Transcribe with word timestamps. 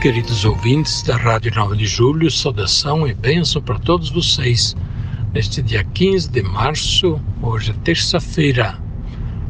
Queridos 0.00 0.44
ouvintes 0.44 1.02
da 1.02 1.16
Rádio 1.16 1.52
9 1.52 1.76
de 1.76 1.84
Julho, 1.84 2.30
saudação 2.30 3.04
e 3.04 3.12
bênção 3.12 3.60
para 3.60 3.80
todos 3.80 4.10
vocês. 4.10 4.76
Neste 5.34 5.60
dia 5.60 5.82
15 5.82 6.30
de 6.30 6.40
março, 6.40 7.20
hoje 7.42 7.72
é 7.72 7.74
terça-feira, 7.82 8.78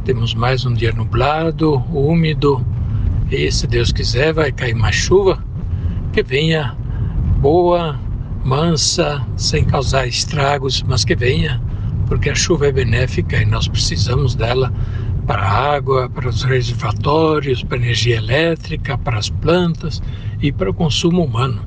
temos 0.06 0.32
mais 0.32 0.64
um 0.64 0.72
dia 0.72 0.90
nublado, 0.90 1.74
úmido, 1.92 2.64
e 3.30 3.52
se 3.52 3.66
Deus 3.66 3.92
quiser 3.92 4.32
vai 4.32 4.50
cair 4.50 4.74
mais 4.74 4.96
chuva, 4.96 5.44
que 6.14 6.22
venha 6.22 6.74
boa, 7.40 8.00
mansa, 8.42 9.20
sem 9.36 9.66
causar 9.66 10.06
estragos, 10.06 10.82
mas 10.82 11.04
que 11.04 11.14
venha, 11.14 11.60
porque 12.06 12.30
a 12.30 12.34
chuva 12.34 12.68
é 12.68 12.72
benéfica 12.72 13.36
e 13.36 13.44
nós 13.44 13.68
precisamos 13.68 14.34
dela 14.34 14.72
para 15.26 15.42
a 15.42 15.74
água, 15.74 16.08
para 16.08 16.26
os 16.26 16.42
reservatórios, 16.42 17.62
para 17.62 17.76
a 17.76 17.80
energia 17.82 18.16
elétrica, 18.16 18.96
para 18.96 19.18
as 19.18 19.28
plantas 19.28 20.00
e 20.40 20.52
para 20.52 20.70
o 20.70 20.74
consumo 20.74 21.24
humano. 21.24 21.62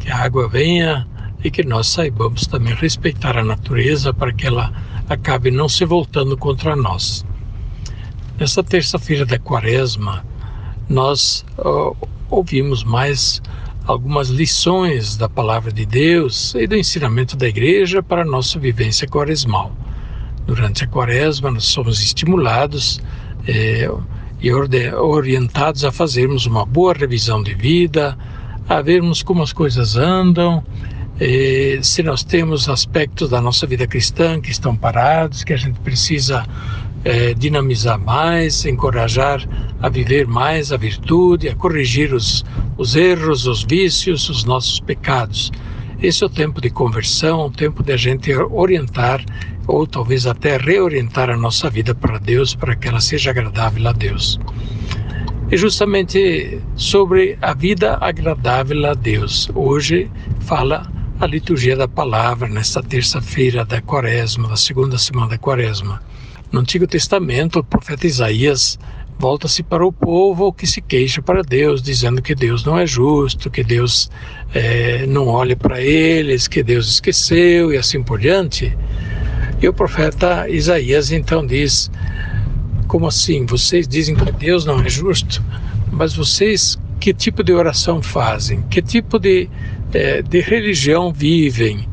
Que 0.00 0.10
a 0.10 0.18
água 0.18 0.48
venha 0.48 1.06
e 1.42 1.50
que 1.50 1.64
nós 1.64 1.88
saibamos 1.88 2.46
também 2.46 2.74
respeitar 2.74 3.36
a 3.36 3.44
natureza 3.44 4.12
para 4.12 4.32
que 4.32 4.46
ela 4.46 4.72
acabe 5.08 5.50
não 5.50 5.68
se 5.68 5.84
voltando 5.84 6.36
contra 6.36 6.74
nós. 6.74 7.24
Nessa 8.38 8.62
terça-feira 8.62 9.24
da 9.24 9.38
quaresma, 9.38 10.24
nós 10.88 11.44
ouvimos 12.30 12.82
mais 12.82 13.40
algumas 13.86 14.28
lições 14.28 15.16
da 15.16 15.28
palavra 15.28 15.70
de 15.70 15.84
Deus 15.84 16.54
e 16.54 16.66
do 16.66 16.76
ensinamento 16.76 17.36
da 17.36 17.46
igreja 17.46 18.02
para 18.02 18.22
a 18.22 18.24
nossa 18.24 18.58
vivência 18.58 19.06
quaresmal. 19.06 19.72
Durante 20.46 20.84
a 20.84 20.86
quaresma, 20.86 21.50
nós 21.50 21.66
somos 21.66 22.02
estimulados 22.02 23.00
é, 23.46 23.88
e 24.40 24.52
orientados 24.52 25.84
a 25.84 25.92
fazermos 25.92 26.46
uma 26.46 26.66
boa 26.66 26.92
revisão 26.92 27.42
de 27.42 27.54
vida, 27.54 28.16
a 28.68 28.80
vermos 28.82 29.22
como 29.22 29.42
as 29.42 29.52
coisas 29.52 29.96
andam, 29.96 30.62
se 31.82 32.02
nós 32.02 32.24
temos 32.24 32.68
aspectos 32.68 33.30
da 33.30 33.40
nossa 33.40 33.66
vida 33.66 33.86
cristã 33.86 34.40
que 34.40 34.50
estão 34.50 34.74
parados, 34.74 35.44
que 35.44 35.52
a 35.52 35.56
gente 35.56 35.78
precisa 35.80 36.44
é, 37.04 37.34
dinamizar 37.34 37.98
mais, 38.00 38.64
encorajar 38.64 39.46
a 39.80 39.88
viver 39.88 40.26
mais 40.26 40.72
a 40.72 40.76
virtude, 40.76 41.48
a 41.48 41.54
corrigir 41.54 42.12
os, 42.12 42.44
os 42.76 42.96
erros, 42.96 43.46
os 43.46 43.62
vícios, 43.62 44.28
os 44.28 44.44
nossos 44.44 44.80
pecados. 44.80 45.52
Esse 46.02 46.24
é 46.24 46.26
o 46.26 46.30
tempo 46.30 46.60
de 46.60 46.70
conversão, 46.70 47.46
o 47.46 47.50
tempo 47.50 47.82
de 47.82 47.92
a 47.92 47.96
gente 47.96 48.34
orientar 48.34 49.24
ou 49.66 49.86
talvez 49.86 50.26
até 50.26 50.56
reorientar 50.56 51.30
a 51.30 51.36
nossa 51.36 51.70
vida 51.70 51.94
para 51.94 52.18
Deus, 52.18 52.54
para 52.54 52.76
que 52.76 52.88
ela 52.88 53.00
seja 53.00 53.30
agradável 53.30 53.88
a 53.88 53.92
Deus. 53.92 54.38
E 55.50 55.56
justamente 55.56 56.60
sobre 56.74 57.38
a 57.40 57.54
vida 57.54 57.98
agradável 58.00 58.86
a 58.86 58.94
Deus, 58.94 59.48
hoje 59.54 60.10
fala 60.40 60.90
a 61.20 61.26
liturgia 61.26 61.76
da 61.76 61.86
palavra 61.86 62.48
nesta 62.48 62.82
terça-feira 62.82 63.64
da 63.64 63.80
quaresma, 63.80 64.48
da 64.48 64.56
segunda 64.56 64.98
semana 64.98 65.28
da 65.28 65.38
quaresma. 65.38 66.02
No 66.50 66.60
Antigo 66.60 66.86
Testamento, 66.86 67.58
o 67.58 67.64
profeta 67.64 68.06
Isaías 68.06 68.78
volta-se 69.18 69.62
para 69.62 69.86
o 69.86 69.92
povo 69.92 70.52
que 70.52 70.66
se 70.66 70.80
queixa 70.80 71.22
para 71.22 71.42
Deus, 71.42 71.82
dizendo 71.82 72.20
que 72.20 72.34
Deus 72.34 72.64
não 72.64 72.78
é 72.78 72.86
justo, 72.86 73.50
que 73.50 73.62
Deus 73.62 74.10
é, 74.52 75.06
não 75.06 75.28
olha 75.28 75.56
para 75.56 75.80
eles, 75.80 76.48
que 76.48 76.62
Deus 76.62 76.88
esqueceu 76.88 77.72
e 77.72 77.76
assim 77.76 78.02
por 78.02 78.18
diante. 78.18 78.76
E 79.60 79.68
o 79.68 79.72
profeta 79.72 80.48
Isaías 80.48 81.10
então 81.10 81.46
diz: 81.46 81.90
Como 82.86 83.06
assim? 83.06 83.46
Vocês 83.46 83.86
dizem 83.88 84.14
que 84.14 84.30
Deus 84.32 84.64
não 84.64 84.80
é 84.80 84.88
justo, 84.88 85.42
mas 85.90 86.14
vocês 86.14 86.78
que 87.00 87.12
tipo 87.12 87.42
de 87.42 87.52
oração 87.52 88.02
fazem? 88.02 88.62
Que 88.62 88.80
tipo 88.80 89.18
de, 89.18 89.48
é, 89.92 90.22
de 90.22 90.40
religião 90.40 91.12
vivem? 91.12 91.88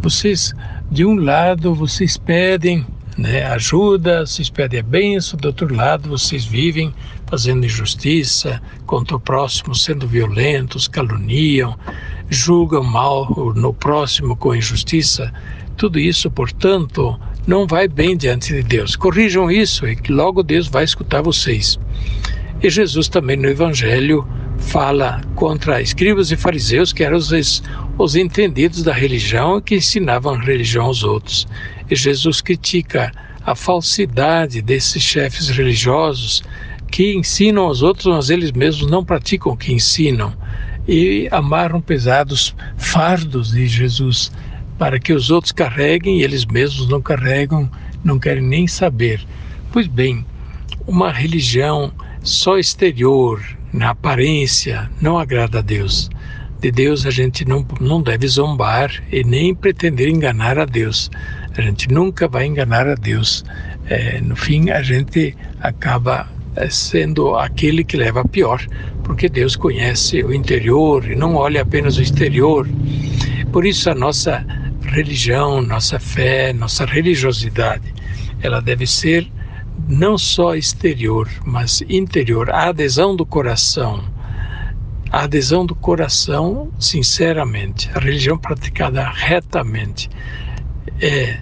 Vocês, 0.00 0.54
de 0.90 1.04
um 1.04 1.16
lado, 1.16 1.74
vocês 1.74 2.16
pedem 2.16 2.86
né, 3.16 3.44
ajuda, 3.44 4.26
vocês 4.26 4.50
pedem 4.50 4.80
a 4.80 4.82
benção, 4.82 5.38
do 5.38 5.46
outro 5.46 5.74
lado, 5.74 6.08
vocês 6.08 6.44
vivem 6.44 6.94
fazendo 7.26 7.64
injustiça 7.64 8.60
contra 8.84 9.16
o 9.16 9.20
próximo, 9.20 9.74
sendo 9.74 10.06
violentos, 10.06 10.86
caluniam, 10.86 11.76
julgam 12.28 12.82
mal 12.82 13.52
no 13.54 13.72
próximo 13.72 14.36
com 14.36 14.54
injustiça. 14.54 15.32
Tudo 15.76 15.98
isso, 15.98 16.30
portanto, 16.30 17.18
não 17.46 17.66
vai 17.66 17.86
bem 17.86 18.16
diante 18.16 18.52
de 18.52 18.62
Deus. 18.62 18.96
Corrijam 18.96 19.50
isso 19.50 19.86
e 19.86 19.94
que 19.94 20.12
logo 20.12 20.42
Deus 20.42 20.68
vai 20.68 20.84
escutar 20.84 21.22
vocês. 21.22 21.78
E 22.62 22.70
Jesus 22.70 23.08
também 23.08 23.36
no 23.36 23.48
Evangelho 23.48 24.26
fala 24.58 25.20
contra 25.34 25.82
escribas 25.82 26.32
e 26.32 26.36
fariseus, 26.36 26.92
que 26.92 27.04
eram 27.04 27.18
os, 27.18 27.62
os 27.98 28.16
entendidos 28.16 28.82
da 28.82 28.92
religião 28.92 29.58
e 29.58 29.62
que 29.62 29.76
ensinavam 29.76 30.34
a 30.34 30.40
religião 30.40 30.86
aos 30.86 31.04
outros. 31.04 31.46
E 31.90 31.94
Jesus 31.94 32.40
critica 32.40 33.12
a 33.44 33.54
falsidade 33.54 34.60
desses 34.62 35.02
chefes 35.02 35.48
religiosos 35.50 36.42
que 36.90 37.14
ensinam 37.14 37.64
aos 37.64 37.82
outros, 37.82 38.06
mas 38.06 38.30
eles 38.30 38.50
mesmos 38.52 38.90
não 38.90 39.04
praticam 39.04 39.52
o 39.52 39.56
que 39.56 39.72
ensinam 39.72 40.32
e 40.86 41.28
amarram 41.30 41.80
pesados 41.80 42.54
fardos 42.76 43.50
de 43.50 43.66
Jesus 43.66 44.30
para 44.78 45.00
que 45.00 45.12
os 45.12 45.30
outros 45.30 45.52
carreguem 45.52 46.18
e 46.18 46.22
eles 46.22 46.44
mesmos 46.44 46.88
não 46.88 47.00
carregam, 47.00 47.70
não 48.04 48.18
querem 48.18 48.42
nem 48.42 48.66
saber. 48.66 49.20
Pois 49.72 49.86
bem, 49.86 50.24
uma 50.86 51.10
religião 51.10 51.92
só 52.22 52.58
exterior, 52.58 53.42
na 53.72 53.90
aparência, 53.90 54.90
não 55.00 55.18
agrada 55.18 55.58
a 55.58 55.62
Deus. 55.62 56.10
De 56.60 56.70
Deus 56.70 57.04
a 57.06 57.10
gente 57.10 57.44
não, 57.44 57.66
não 57.80 58.00
deve 58.00 58.26
zombar 58.26 58.90
e 59.12 59.22
nem 59.22 59.54
pretender 59.54 60.08
enganar 60.08 60.58
a 60.58 60.64
Deus. 60.64 61.10
A 61.56 61.60
gente 61.60 61.88
nunca 61.90 62.28
vai 62.28 62.46
enganar 62.46 62.86
a 62.86 62.94
Deus. 62.94 63.44
É, 63.88 64.20
no 64.20 64.34
fim, 64.34 64.70
a 64.70 64.82
gente 64.82 65.36
acaba 65.60 66.28
sendo 66.70 67.36
aquele 67.36 67.84
que 67.84 67.96
leva 67.96 68.20
a 68.20 68.28
pior, 68.28 68.64
porque 69.04 69.28
Deus 69.28 69.56
conhece 69.56 70.22
o 70.22 70.32
interior 70.32 71.10
e 71.10 71.14
não 71.14 71.34
olha 71.34 71.62
apenas 71.62 71.96
o 71.96 72.02
exterior. 72.02 72.68
Por 73.52 73.64
isso, 73.64 73.90
a 73.90 73.94
nossa 73.94 74.44
religião, 74.82 75.60
nossa 75.60 75.98
fé, 75.98 76.52
nossa 76.52 76.84
religiosidade, 76.84 77.94
ela 78.42 78.60
deve 78.60 78.86
ser 78.86 79.30
não 79.88 80.16
só 80.16 80.54
exterior, 80.54 81.28
mas 81.44 81.82
interior, 81.88 82.50
a 82.50 82.68
adesão 82.68 83.14
do 83.14 83.26
coração. 83.26 84.04
A 85.10 85.22
adesão 85.22 85.64
do 85.64 85.74
coração, 85.74 86.70
sinceramente, 86.78 87.88
a 87.94 88.00
religião 88.00 88.36
praticada 88.36 89.08
retamente. 89.08 90.10
É, 91.00 91.38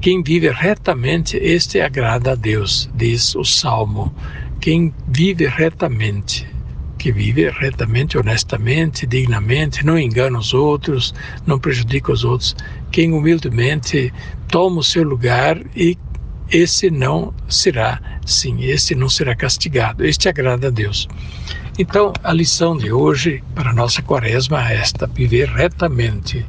quem 0.00 0.22
vive 0.22 0.50
retamente, 0.50 1.36
este 1.36 1.80
agrada 1.80 2.32
a 2.32 2.34
Deus, 2.34 2.88
diz 2.94 3.34
o 3.34 3.44
Salmo. 3.44 4.14
Quem 4.60 4.92
vive 5.08 5.46
retamente, 5.46 6.46
que 6.98 7.10
vive 7.10 7.48
retamente, 7.48 8.18
honestamente, 8.18 9.06
dignamente, 9.06 9.84
não 9.86 9.98
engana 9.98 10.38
os 10.38 10.52
outros, 10.52 11.14
não 11.46 11.58
prejudica 11.58 12.12
os 12.12 12.24
outros, 12.24 12.54
quem 12.92 13.12
humildemente 13.14 14.12
toma 14.48 14.80
o 14.80 14.84
seu 14.84 15.02
lugar 15.02 15.58
e 15.74 15.96
esse 16.50 16.90
não 16.90 17.32
será, 17.48 18.00
sim, 18.26 18.62
esse 18.64 18.94
não 18.94 19.08
será 19.08 19.34
castigado. 19.34 20.04
Este 20.04 20.28
agrada 20.28 20.66
a 20.66 20.70
Deus. 20.70 21.08
Então, 21.78 22.12
a 22.22 22.32
lição 22.32 22.76
de 22.76 22.92
hoje 22.92 23.42
para 23.54 23.70
a 23.70 23.74
nossa 23.74 24.02
quaresma 24.02 24.68
é 24.68 24.76
esta: 24.76 25.06
viver 25.06 25.48
retamente 25.48 26.44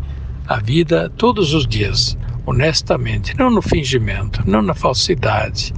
a 0.48 0.58
vida 0.58 1.10
todos 1.16 1.54
os 1.54 1.66
dias, 1.66 2.18
honestamente, 2.46 3.38
não 3.38 3.50
no 3.50 3.62
fingimento, 3.62 4.44
não 4.46 4.62
na 4.62 4.74
falsidade, 4.74 5.74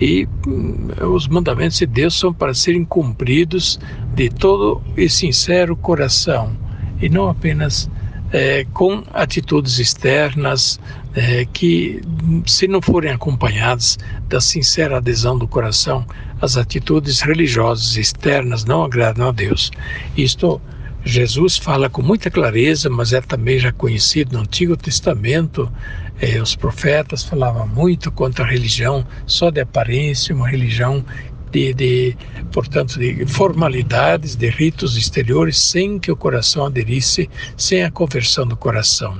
e 0.00 0.28
hum, 0.46 0.88
os 1.14 1.28
mandamentos 1.28 1.78
de 1.78 1.86
Deus 1.86 2.18
são 2.18 2.32
para 2.32 2.54
serem 2.54 2.84
cumpridos 2.84 3.78
de 4.14 4.28
todo 4.28 4.82
e 4.96 5.08
sincero 5.08 5.76
coração 5.76 6.56
e 7.00 7.08
não 7.08 7.28
apenas 7.28 7.90
é, 8.32 8.66
com 8.72 9.02
atitudes 9.12 9.78
externas 9.78 10.80
é, 11.14 11.46
que, 11.46 12.02
se 12.46 12.68
não 12.68 12.82
forem 12.82 13.10
acompanhadas 13.10 13.98
da 14.28 14.40
sincera 14.40 14.98
adesão 14.98 15.38
do 15.38 15.46
coração, 15.46 16.04
as 16.40 16.56
atitudes 16.56 17.20
religiosas 17.20 17.96
externas 17.96 18.64
não 18.64 18.84
agradam 18.84 19.28
a 19.28 19.32
Deus. 19.32 19.70
Isto 20.16 20.60
Jesus 21.06 21.56
fala 21.56 21.88
com 21.88 22.02
muita 22.02 22.28
clareza, 22.28 22.90
mas 22.90 23.12
é 23.12 23.20
também 23.20 23.60
já 23.60 23.70
conhecido 23.70 24.36
no 24.36 24.42
Antigo 24.42 24.76
Testamento. 24.76 25.72
Eh, 26.20 26.42
os 26.42 26.56
profetas 26.56 27.22
falavam 27.22 27.64
muito 27.68 28.10
contra 28.10 28.44
a 28.44 28.48
religião 28.48 29.06
só 29.24 29.48
de 29.48 29.60
aparência, 29.60 30.34
uma 30.34 30.48
religião 30.48 31.04
de, 31.52 31.72
de, 31.74 32.16
portanto, 32.50 32.98
de 32.98 33.24
formalidades, 33.24 34.34
de 34.34 34.50
ritos 34.50 34.96
exteriores, 34.96 35.56
sem 35.56 36.00
que 36.00 36.10
o 36.10 36.16
coração 36.16 36.66
aderisse, 36.66 37.30
sem 37.56 37.84
a 37.84 37.90
conversão 37.90 38.44
do 38.44 38.56
coração. 38.56 39.16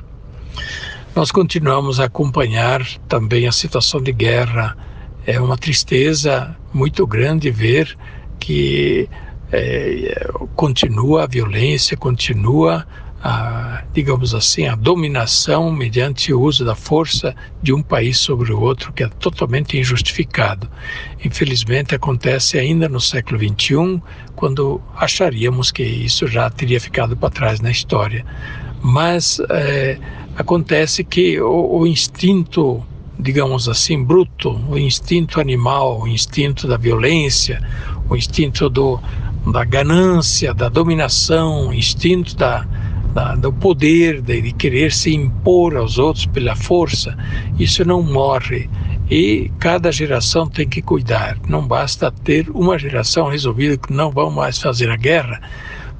Nós 1.14 1.30
continuamos 1.30 2.00
a 2.00 2.06
acompanhar 2.06 2.84
também 3.06 3.46
a 3.46 3.52
situação 3.52 4.02
de 4.02 4.10
guerra. 4.10 4.76
É 5.24 5.40
uma 5.40 5.56
tristeza 5.56 6.56
muito 6.74 7.06
grande 7.06 7.48
ver 7.48 7.96
que 8.40 9.08
é, 9.52 10.28
continua 10.56 11.24
a 11.24 11.26
violência, 11.26 11.96
continua 11.96 12.86
a, 13.22 13.82
digamos 13.92 14.34
assim, 14.34 14.66
a 14.66 14.74
dominação 14.74 15.70
mediante 15.70 16.32
o 16.32 16.40
uso 16.40 16.64
da 16.64 16.74
força 16.74 17.34
de 17.62 17.72
um 17.72 17.82
país 17.82 18.18
sobre 18.18 18.52
o 18.52 18.60
outro, 18.60 18.92
que 18.92 19.02
é 19.02 19.08
totalmente 19.08 19.78
injustificado. 19.78 20.68
Infelizmente, 21.24 21.94
acontece 21.94 22.58
ainda 22.58 22.88
no 22.88 23.00
século 23.00 23.38
XXI, 23.38 24.00
quando 24.34 24.80
acharíamos 24.96 25.70
que 25.70 25.82
isso 25.82 26.26
já 26.26 26.48
teria 26.48 26.80
ficado 26.80 27.16
para 27.16 27.30
trás 27.30 27.60
na 27.60 27.70
história. 27.70 28.24
Mas 28.82 29.40
é, 29.50 29.98
acontece 30.36 31.04
que 31.04 31.40
o, 31.40 31.80
o 31.80 31.86
instinto 31.86 32.82
digamos 33.18 33.66
assim, 33.66 34.04
bruto, 34.04 34.60
o 34.68 34.78
instinto 34.78 35.40
animal, 35.40 36.02
o 36.02 36.06
instinto 36.06 36.68
da 36.68 36.76
violência, 36.76 37.62
o 38.10 38.14
instinto 38.14 38.68
do, 38.68 39.00
da 39.52 39.64
ganância, 39.64 40.52
da 40.52 40.68
dominação, 40.68 41.72
instinto 41.72 42.36
da, 42.36 42.66
da, 43.14 43.34
do 43.34 43.52
poder, 43.52 44.20
de, 44.20 44.42
de 44.42 44.52
querer 44.52 44.92
se 44.92 45.14
impor 45.14 45.76
aos 45.76 45.98
outros 45.98 46.26
pela 46.26 46.54
força, 46.54 47.16
isso 47.58 47.84
não 47.84 48.02
morre. 48.02 48.68
E 49.10 49.50
cada 49.60 49.92
geração 49.92 50.48
tem 50.48 50.68
que 50.68 50.82
cuidar. 50.82 51.38
Não 51.48 51.66
basta 51.66 52.10
ter 52.10 52.50
uma 52.50 52.76
geração 52.76 53.28
resolvida 53.28 53.78
que 53.78 53.92
não 53.92 54.10
vão 54.10 54.30
mais 54.30 54.60
fazer 54.60 54.90
a 54.90 54.96
guerra, 54.96 55.40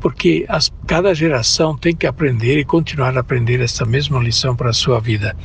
porque 0.00 0.44
as, 0.48 0.72
cada 0.86 1.14
geração 1.14 1.76
tem 1.76 1.94
que 1.94 2.06
aprender 2.06 2.58
e 2.58 2.64
continuar 2.64 3.16
a 3.16 3.20
aprender 3.20 3.60
essa 3.60 3.86
mesma 3.86 4.18
lição 4.18 4.56
para 4.56 4.70
a 4.70 4.74
sua 4.74 5.00
vida. 5.00 5.36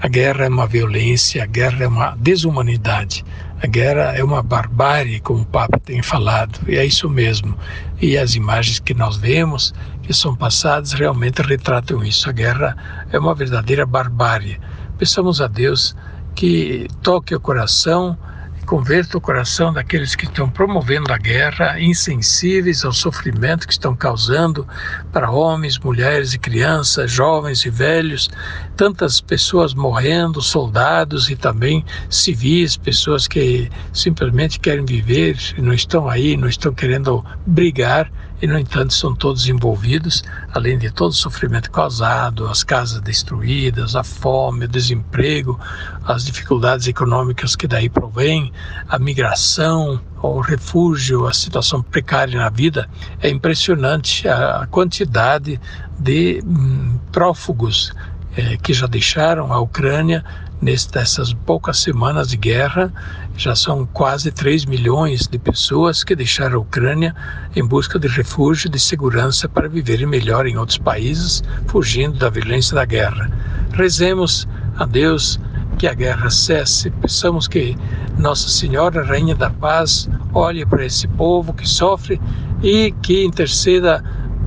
A 0.00 0.08
guerra 0.08 0.44
é 0.44 0.48
uma 0.48 0.66
violência, 0.66 1.42
a 1.42 1.46
guerra 1.46 1.84
é 1.84 1.88
uma 1.88 2.16
desumanidade. 2.16 3.24
A 3.62 3.66
guerra 3.66 4.16
é 4.16 4.22
uma 4.22 4.42
barbárie, 4.42 5.20
como 5.20 5.42
o 5.42 5.46
Papa 5.46 5.78
tem 5.78 6.02
falado, 6.02 6.58
e 6.68 6.76
é 6.76 6.84
isso 6.84 7.08
mesmo. 7.08 7.56
E 8.00 8.18
as 8.18 8.34
imagens 8.34 8.78
que 8.78 8.92
nós 8.92 9.16
vemos, 9.16 9.72
que 10.02 10.12
são 10.12 10.36
passadas, 10.36 10.92
realmente 10.92 11.40
retratam 11.40 12.04
isso. 12.04 12.28
A 12.28 12.32
guerra 12.32 12.76
é 13.10 13.18
uma 13.18 13.34
verdadeira 13.34 13.86
barbárie. 13.86 14.60
Peçamos 14.98 15.40
a 15.40 15.46
Deus 15.46 15.96
que 16.34 16.86
toque 17.02 17.34
o 17.34 17.40
coração 17.40 18.18
converta 18.64 19.18
o 19.18 19.20
coração 19.20 19.72
daqueles 19.72 20.14
que 20.14 20.24
estão 20.24 20.48
promovendo 20.48 21.12
a 21.12 21.18
guerra, 21.18 21.80
insensíveis 21.80 22.84
ao 22.84 22.92
sofrimento 22.92 23.66
que 23.66 23.72
estão 23.72 23.94
causando 23.94 24.66
para 25.12 25.30
homens, 25.30 25.78
mulheres 25.78 26.32
e 26.34 26.38
crianças, 26.38 27.10
jovens 27.10 27.64
e 27.64 27.70
velhos, 27.70 28.30
tantas 28.76 29.20
pessoas 29.20 29.74
morrendo, 29.74 30.40
soldados 30.40 31.30
e 31.30 31.36
também 31.36 31.84
civis, 32.08 32.76
pessoas 32.76 33.28
que 33.28 33.70
simplesmente 33.92 34.58
querem 34.58 34.84
viver, 34.84 35.36
não 35.58 35.72
estão 35.72 36.08
aí, 36.08 36.36
não 36.36 36.48
estão 36.48 36.72
querendo 36.72 37.24
brigar 37.46 38.10
e, 38.44 38.46
no 38.46 38.58
entanto, 38.58 38.92
são 38.92 39.14
todos 39.14 39.48
envolvidos, 39.48 40.22
além 40.52 40.76
de 40.76 40.90
todo 40.90 41.12
o 41.12 41.14
sofrimento 41.14 41.70
causado, 41.70 42.46
as 42.46 42.62
casas 42.62 43.00
destruídas, 43.00 43.96
a 43.96 44.04
fome, 44.04 44.66
o 44.66 44.68
desemprego, 44.68 45.58
as 46.04 46.26
dificuldades 46.26 46.86
econômicas 46.86 47.56
que 47.56 47.66
daí 47.66 47.88
provém, 47.88 48.52
a 48.86 48.98
migração, 48.98 49.98
o 50.20 50.40
refúgio, 50.40 51.26
a 51.26 51.32
situação 51.32 51.80
precária 51.80 52.38
na 52.38 52.50
vida. 52.50 52.86
É 53.22 53.30
impressionante 53.30 54.28
a 54.28 54.68
quantidade 54.70 55.58
de 55.98 56.42
hum, 56.44 56.98
prófugos 57.10 57.94
eh, 58.36 58.58
que 58.58 58.74
já 58.74 58.86
deixaram 58.86 59.54
a 59.54 59.58
Ucrânia 59.58 60.22
nessas 60.64 61.34
poucas 61.44 61.78
semanas 61.78 62.28
de 62.28 62.38
guerra, 62.38 62.90
já 63.36 63.54
são 63.54 63.84
quase 63.86 64.32
3 64.32 64.64
milhões 64.64 65.26
de 65.28 65.38
pessoas 65.38 66.02
que 66.02 66.16
deixaram 66.16 66.56
a 66.56 66.62
Ucrânia 66.62 67.14
em 67.54 67.62
busca 67.62 67.98
de 67.98 68.08
refúgio 68.08 68.70
de 68.70 68.80
segurança 68.80 69.46
para 69.46 69.68
viverem 69.68 70.06
melhor 70.06 70.46
em 70.46 70.56
outros 70.56 70.78
países, 70.78 71.42
fugindo 71.66 72.18
da 72.18 72.30
violência 72.30 72.74
da 72.74 72.84
guerra. 72.86 73.30
Rezemos 73.72 74.48
a 74.78 74.86
Deus 74.86 75.38
que 75.78 75.86
a 75.86 75.92
guerra 75.92 76.30
cesse, 76.30 76.90
peçamos 76.90 77.46
que 77.46 77.76
Nossa 78.18 78.48
Senhora, 78.48 79.04
Rainha 79.04 79.34
da 79.34 79.50
Paz, 79.50 80.08
olhe 80.32 80.64
para 80.64 80.86
esse 80.86 81.06
povo 81.08 81.52
que 81.52 81.68
sofre 81.68 82.18
e 82.62 82.92
que 83.02 83.24
interceda 83.24 84.02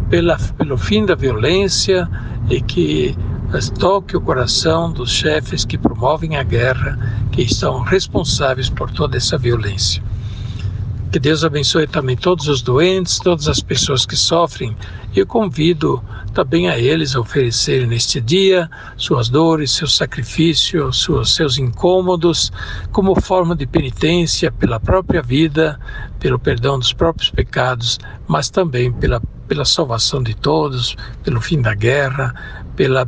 pela, 0.09 0.37
pelo 0.57 0.77
fim 0.77 1.05
da 1.05 1.13
violência 1.13 2.09
e 2.49 2.61
que 2.61 3.15
mas 3.51 3.69
toque 3.69 4.17
o 4.17 4.21
coração 4.21 4.91
dos 4.91 5.11
chefes 5.11 5.63
que 5.63 5.77
promovem 5.77 6.35
a 6.37 6.43
guerra, 6.43 6.97
que 7.31 7.41
estão 7.41 7.81
responsáveis 7.81 8.69
por 8.69 8.91
toda 8.91 9.17
essa 9.17 9.37
violência. 9.37 10.03
Que 11.11 11.19
Deus 11.19 11.45
abençoe 11.45 11.87
também 11.87 12.17
todos 12.17 12.49
os 12.49 12.61
doentes, 12.61 13.17
todas 13.19 13.47
as 13.47 13.61
pessoas 13.61 14.05
que 14.05 14.15
sofrem. 14.15 14.75
E 15.15 15.25
convido 15.25 16.03
também 16.33 16.69
a 16.69 16.77
eles 16.77 17.15
a 17.15 17.21
oferecerem 17.21 17.87
neste 17.87 18.19
dia 18.19 18.69
suas 18.97 19.29
dores, 19.29 19.71
seu 19.71 19.87
sacrifício, 19.87 20.91
seus, 20.91 21.33
seus 21.33 21.57
incômodos, 21.57 22.51
como 22.91 23.19
forma 23.19 23.55
de 23.55 23.65
penitência 23.65 24.51
pela 24.51 24.79
própria 24.79 25.21
vida, 25.21 25.79
pelo 26.19 26.37
perdão 26.37 26.77
dos 26.77 26.91
próprios 26.91 27.31
pecados, 27.31 27.97
mas 28.27 28.49
também 28.49 28.91
pela, 28.91 29.21
pela 29.47 29.65
salvação 29.65 30.21
de 30.21 30.35
todos, 30.35 30.95
pelo 31.23 31.39
fim 31.39 31.61
da 31.61 31.73
guerra, 31.73 32.35
pela, 32.75 33.07